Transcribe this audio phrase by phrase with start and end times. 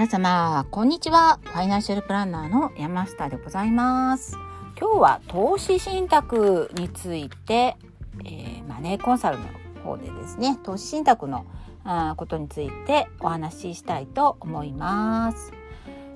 [0.00, 1.40] 皆様、こんにちは。
[1.44, 4.34] ファイナンシャルプランナーの山下でございます。
[4.80, 7.76] 今日は投資信託について、
[8.24, 9.44] えー、マネーコンサルの
[9.84, 11.44] 方でですね、投資信託の
[11.84, 15.52] あことについてお話ししたいと思います。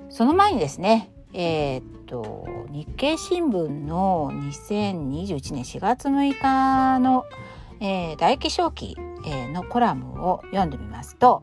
[0.09, 7.27] その前にですね、えー、っと、日経新聞の2021年4月6日の、
[7.81, 8.97] えー、大気象期
[9.53, 11.43] のコラムを読んでみますと、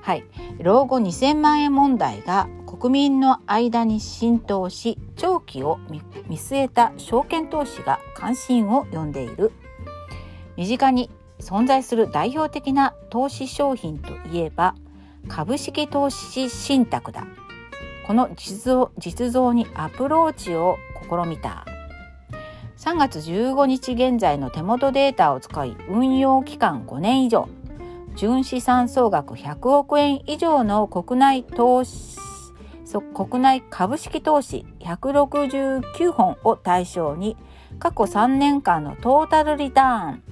[0.00, 0.24] はい、
[0.58, 6.02] 老後2000万円問題が国民の間に浸透し長期を見
[6.38, 9.52] 据えた証券投資が関心を呼んでいる。
[10.56, 14.74] 身近に存在する代表的な投資商品といえば
[15.28, 17.26] 株式投資信託だ。
[18.06, 20.76] この実像実像にアプローチを
[21.08, 21.64] 試みた。
[22.76, 27.48] 3月15日現在の手元データを使い運用期間5年以上。
[28.14, 32.22] 純資産総額100億円以上の国内投資
[33.00, 37.36] 国内株式投資169本を対象に
[37.78, 40.22] 過去3年間のトータルリターン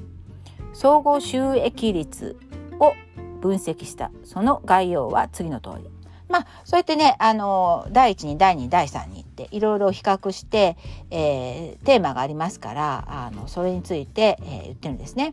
[0.72, 2.38] 総合収益率
[2.78, 2.92] を
[3.40, 4.10] 分析した。
[4.24, 5.90] その概要は次の通り。
[6.28, 10.76] まあそうやってねあの第1に第2第3にっていろいろ比較して、
[11.10, 15.32] えー、テーマがありますからあのそれについて、えー、言ってるんですね。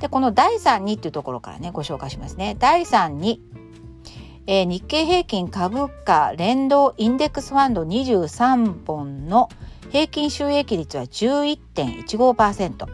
[0.00, 2.56] でこの第3にっていうところからねご紹介しますね。
[2.58, 3.40] 第3に、
[4.46, 9.48] えー、日経平均株価連動インデックスファンド23本の
[9.90, 12.86] 平均収益率は11.15%。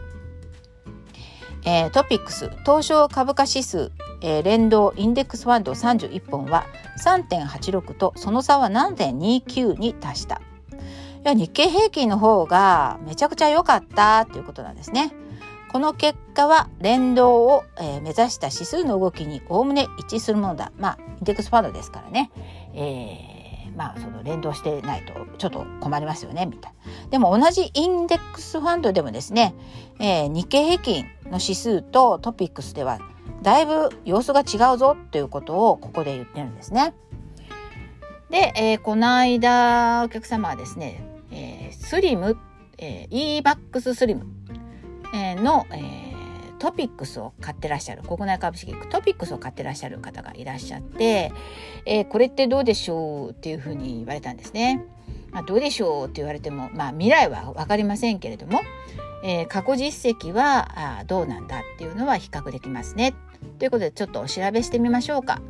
[1.65, 6.65] えー、トピックス東証株価指数、えー、連動インデックスファンド31本は
[7.03, 10.41] 3.86とその差は7.29に達した。
[10.75, 10.79] い
[11.23, 15.11] や日経平均の方がめちゃくちゃ良かったということなんですね。
[15.71, 20.71] この結果は連動を、えー、目指した指数の動きにおおむね一致するものだ。
[20.77, 22.31] まあインデックスファンドですからね、
[22.73, 26.73] えー、まあその連動してないとちょっと困りますよねみたい
[27.03, 27.09] な。
[27.09, 29.53] でも同じインデックスファンドでもですね、
[29.99, 32.99] えー、日経平均の指数とトピックスでは
[33.47, 36.93] だいぶ様子が違うぞということをここで言ってるんですね。
[38.29, 42.37] で、えー、この間お客様はですね、えー、スリム、
[42.77, 44.25] えー、EMAX スリム、
[45.15, 51.31] えー、の、えー、トピックスを買ってらっしゃる国内株式トピックスを買ってらっしゃる方がいらっしゃって、
[51.85, 54.83] えー、これってどうでしょうっていうふうに言われたんですね。
[55.31, 58.59] まあ、どうでしょうって言われても、まあ、未来は分かりませんけれども、
[59.23, 63.13] えー、過去実績はあどうなんだっていうのは比較できますね。
[63.59, 65.41] ということでちょっとお調べしてみましょうか。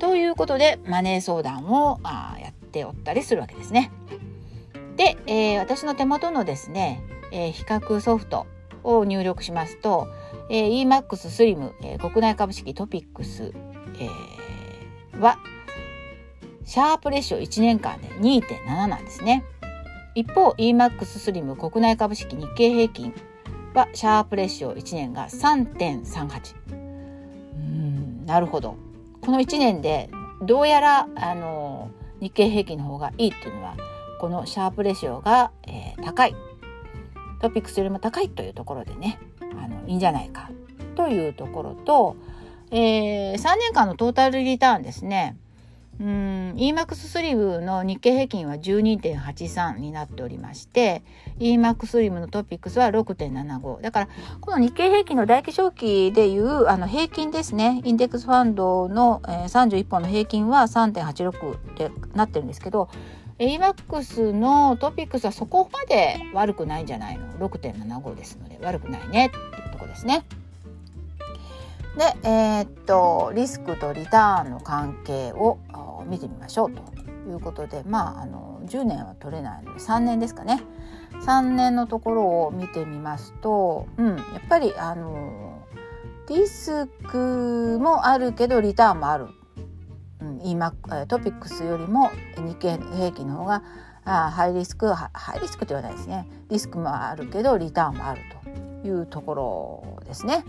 [0.00, 3.92] ということでマネー相談をあやっておったりするわけですね。
[4.96, 8.46] で、えー、私の手元のですね、えー、比較ソフト
[8.82, 10.08] を入力しますと、
[10.48, 13.52] えー、EMAX スリム、えー、国内株式トピックス、
[13.98, 15.38] えー、は
[16.64, 19.44] シャープレシオ1年間で2.7なんですね。
[20.14, 23.14] 一方 EMAX スリム国内株式日経平均
[23.74, 26.79] はシャープレシオ1年が3.38
[28.30, 28.76] なるほど。
[29.22, 30.08] この1年で
[30.40, 33.74] どうやらあの日経平均の方がいいっていうのは
[34.20, 36.36] このシャープレシオが、えー、高い。
[37.40, 40.50] トピックスよりも高いというところでねあのいいんじゃないか
[40.94, 42.16] というところと、
[42.70, 45.36] えー、3年間のトータルリターンですね。
[46.00, 46.54] うん。
[46.56, 51.02] EMAX スリムの日経平均は12.83になっておりまして
[51.38, 54.08] EMAX スリムのトピックスは6.75だから
[54.40, 57.82] この日経平均の大気象期でいうあの平均ですね。
[57.84, 62.88] インデックスファンドの、えー、31本の平均は3.86ってなってるんですけど
[63.38, 70.24] EMAX のトピックスはそこまで悪くないんじゃないの？6.75ですので悪くないねっていうとこですね。
[71.96, 75.58] で、えー、っとリスクとリターンの関係を
[76.10, 76.72] 見てみましょう。
[76.72, 76.82] と
[77.30, 80.62] いうことでまああの10年は取れないので3年ですかね。
[81.24, 85.62] 3年のところを見てみますと、うん、やっぱりあの
[86.28, 89.26] リスクもあるけどリターンもある、
[90.20, 90.72] うん、今
[91.08, 93.62] トピックスよりも日経平均の方が
[94.04, 96.26] あハイリスクハイリスクと言わないですね。
[96.48, 98.22] リスクもあるけどリターンもある
[98.82, 100.44] というところですね。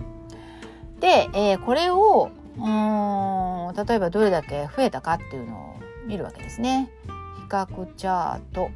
[1.00, 5.76] で、えー、これをうん例えばどれだけ増えたかっていうのを
[6.06, 6.90] 見るわけですね。
[7.38, 8.70] 比較チャート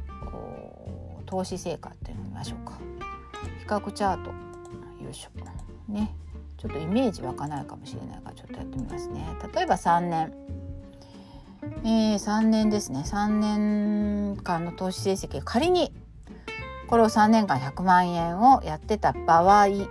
[1.26, 2.78] 投資成果っていうのを見ましょうか。
[3.60, 4.36] 比較チャートよ
[5.10, 6.14] いしょね
[6.56, 9.26] ちょっとイメージ湧かないかもしれないからちょっとやってみますね。
[9.54, 10.32] 例えば3年。
[11.84, 15.92] えー、3年ですね3年間の投資成績仮に
[16.86, 19.88] これを3年間100万円をやってた場合はい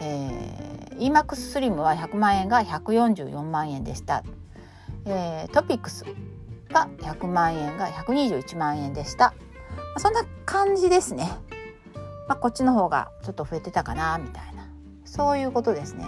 [0.00, 0.67] えー、
[0.98, 4.22] EMAX スリムは100万円が144万円でした。
[5.04, 6.04] えー、トピックス
[6.70, 9.34] が100万円が121万円でした。
[9.96, 11.30] そんな感じですね。
[12.28, 14.68] まあ、こっちの方がちょっと増えてたかなみたいな
[15.04, 16.04] そういうことですね。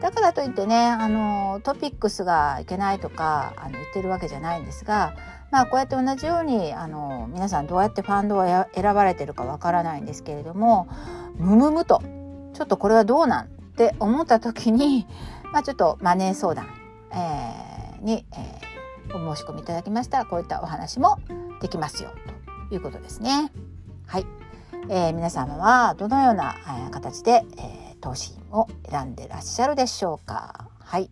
[0.00, 5.14] だからといってねあのトピックスがいけないとかあの言ってるわけじゃないんですが、
[5.50, 8.44] まあ、こうやって同じようにあの皆さんどうやってファンドを
[8.74, 10.88] 選ばれてるかわからないんですけれども
[11.36, 12.02] ムムムと
[12.52, 15.04] ちょっとこれはどうなんって思った時に、
[15.52, 16.68] まあ、ちょっとマネー相談、
[17.12, 21.18] えー、に、えー、お申し込みいただきましたらこういったお話も
[21.60, 22.12] できますよ
[22.68, 23.50] ということですね。
[24.06, 24.26] はい、
[24.88, 26.54] えー、皆様はどのような
[26.92, 30.68] 形で、えー、投資を選んでらっしゃるでしょうか。
[30.78, 31.10] はい。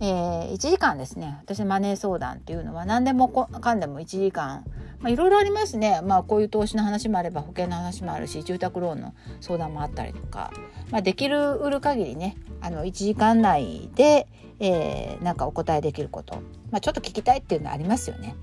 [0.00, 4.64] えー、1時間ですね私マネー相談っていうのは何でもかんでも1時間
[5.02, 10.52] まあ、いろいろありますね、まあ、こういう投資の話もあれば保険の話もあるし住宅ローンの相談もあったりとか、
[10.90, 14.28] まあ、できる売る限りねあの1時間内で、
[14.60, 16.36] えー、なんかお答えできること、
[16.70, 18.36] まあ、ちょっと聞きたいっていうのありますよね。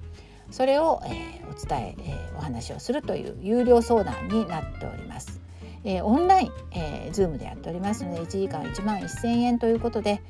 [0.51, 5.39] それを、えー、お伝ええー、お話をするという有料相談になっております。
[5.83, 10.21] えー、オンライン、えー、Zoom でやっておりますので1時間1万1000円ということで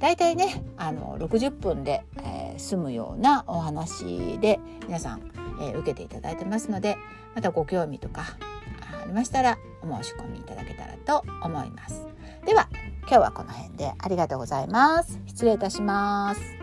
[0.00, 5.30] だいたいねあの60分で、えー、済むようなお話で皆さん、
[5.60, 6.96] えー、受けていただいてますので
[7.34, 8.36] またご興味とか
[9.02, 12.06] ありましたらお申し込みいただけたらと思います。
[12.44, 12.68] では
[13.02, 15.20] 今日はこの辺でありがとうございます。
[15.26, 16.55] 失礼いたします。